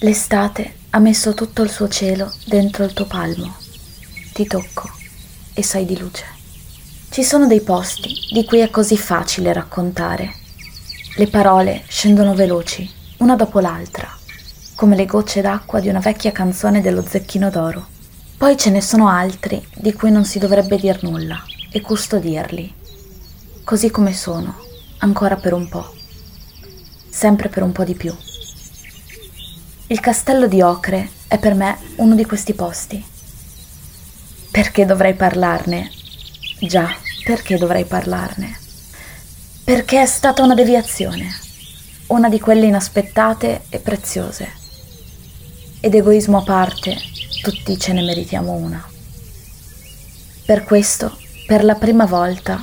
[0.00, 3.56] L'estate ha messo tutto il suo cielo dentro il tuo palmo.
[4.34, 4.90] Ti tocco
[5.54, 6.26] e sai di luce.
[7.08, 10.34] Ci sono dei posti di cui è così facile raccontare.
[11.16, 12.88] Le parole scendono veloci,
[13.18, 14.06] una dopo l'altra,
[14.74, 17.86] come le gocce d'acqua di una vecchia canzone dello zecchino d'oro.
[18.36, 22.74] Poi ce ne sono altri di cui non si dovrebbe dir nulla e custodirli,
[23.64, 24.58] così come sono,
[24.98, 25.94] ancora per un po',
[27.08, 28.14] sempre per un po' di più.
[29.88, 33.04] Il castello di Ocre è per me uno di questi posti.
[34.50, 35.92] Perché dovrei parlarne?
[36.58, 38.58] Già, perché dovrei parlarne?
[39.62, 41.28] Perché è stata una deviazione,
[42.08, 44.48] una di quelle inaspettate e preziose.
[45.78, 46.96] Ed egoismo a parte,
[47.40, 48.84] tutti ce ne meritiamo una.
[50.46, 51.16] Per questo,
[51.46, 52.60] per la prima volta,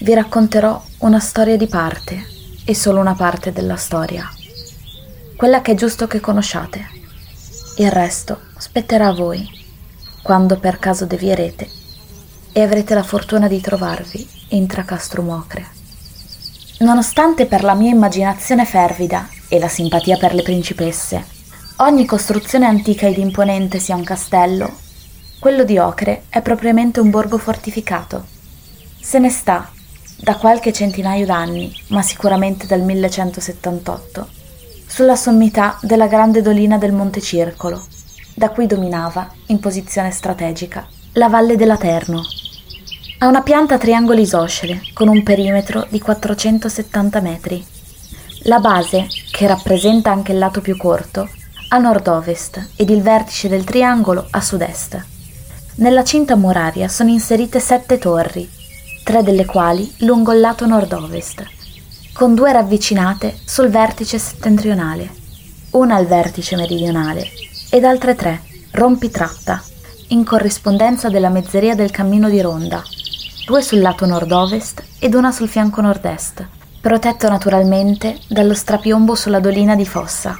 [0.00, 2.26] vi racconterò una storia di parte
[2.64, 4.32] e solo una parte della storia
[5.38, 6.84] quella che è giusto che conosciate.
[7.76, 9.48] Il resto spetterà a voi,
[10.20, 11.68] quando per caso devierete
[12.50, 15.64] e avrete la fortuna di trovarvi in Tracastro Mocre.
[16.78, 21.24] Nonostante per la mia immaginazione fervida e la simpatia per le principesse,
[21.76, 24.68] ogni costruzione antica ed imponente sia un castello,
[25.38, 28.26] quello di Ocre è propriamente un borgo fortificato.
[29.00, 29.70] Se ne sta
[30.16, 34.37] da qualche centinaio d'anni, ma sicuramente dal 1178,
[34.88, 37.84] sulla sommità della grande dolina del Monte Circolo,
[38.34, 42.22] da cui dominava, in posizione strategica, la valle dell'Aterno.
[43.18, 47.64] Ha una pianta a triangoli isoscele, con un perimetro di 470 metri.
[48.44, 51.28] La base, che rappresenta anche il lato più corto,
[51.68, 55.04] a nord-ovest ed il vertice del triangolo a sud-est.
[55.76, 58.48] Nella cinta muraria sono inserite sette torri,
[59.04, 61.56] tre delle quali lungo il lato nord-ovest
[62.18, 65.08] con due ravvicinate sul vertice settentrionale,
[65.70, 67.24] una al vertice meridionale
[67.70, 68.42] ed altre tre,
[68.72, 69.62] rompitratta,
[70.08, 72.82] in corrispondenza della mezzeria del cammino di Ronda,
[73.46, 76.44] due sul lato nord-ovest ed una sul fianco nord-est,
[76.80, 80.36] protetto naturalmente dallo strapiombo sulla dolina di Fossa.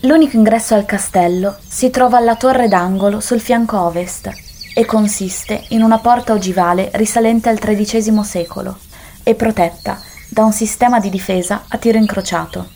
[0.00, 4.30] L'unico ingresso al castello si trova alla torre d'angolo sul fianco ovest
[4.74, 8.76] e consiste in una porta ogivale risalente al XIII secolo
[9.22, 9.98] e protetta
[10.38, 12.68] da un sistema di difesa a tiro incrociato.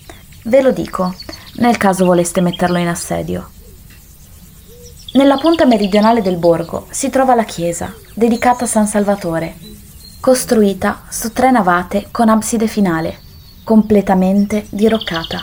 [0.47, 1.15] Ve lo dico,
[1.59, 3.50] nel caso voleste metterlo in assedio.
[5.12, 9.55] Nella punta meridionale del borgo si trova la chiesa, dedicata a San Salvatore,
[10.19, 13.21] costruita su tre navate con abside finale,
[13.62, 15.41] completamente diroccata.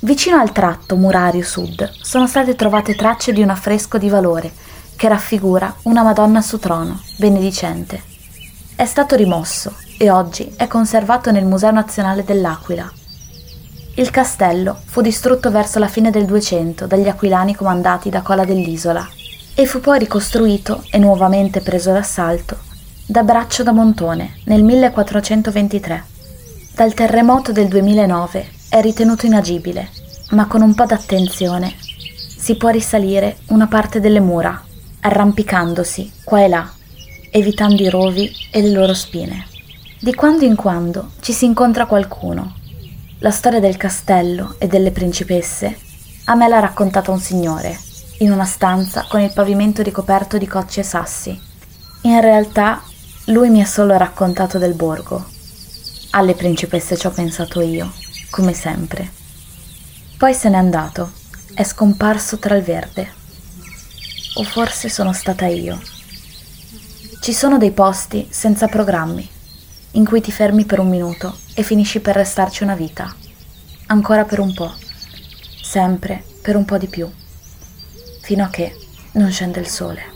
[0.00, 4.52] Vicino al tratto murario sud sono state trovate tracce di un affresco di valore
[4.96, 8.02] che raffigura una Madonna su trono, benedicente.
[8.74, 12.90] È stato rimosso e oggi è conservato nel Museo Nazionale dell'Aquila.
[13.94, 19.08] Il castello fu distrutto verso la fine del 200 dagli aquilani comandati da Cola dell'Isola
[19.54, 22.72] e fu poi ricostruito e nuovamente preso d'assalto
[23.06, 26.04] da Braccio da Montone nel 1423.
[26.74, 29.90] Dal terremoto del 2009 è ritenuto inagibile,
[30.30, 31.74] ma con un po' d'attenzione
[32.44, 34.60] si può risalire una parte delle mura,
[35.00, 36.68] arrampicandosi qua e là,
[37.30, 39.52] evitando i rovi e le loro spine.
[40.04, 42.56] Di quando in quando ci si incontra qualcuno.
[43.20, 45.78] La storia del castello e delle principesse
[46.26, 47.80] a me l'ha raccontata un signore,
[48.18, 51.40] in una stanza con il pavimento ricoperto di cocci e sassi.
[52.02, 52.82] In realtà
[53.28, 55.24] lui mi ha solo raccontato del borgo.
[56.10, 57.90] Alle principesse ci ho pensato io,
[58.28, 59.10] come sempre.
[60.18, 61.12] Poi se n'è andato,
[61.54, 63.10] è scomparso tra il verde.
[64.34, 65.80] O forse sono stata io.
[67.22, 69.32] Ci sono dei posti senza programmi
[69.94, 73.14] in cui ti fermi per un minuto e finisci per restarci una vita.
[73.86, 74.72] Ancora per un po',
[75.62, 77.10] sempre per un po' di più,
[78.22, 78.76] fino a che
[79.12, 80.13] non scende il sole.